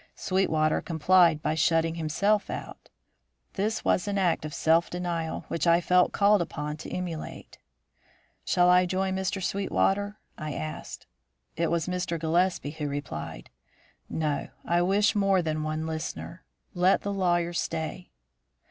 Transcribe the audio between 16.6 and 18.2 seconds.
let the lawyer stay."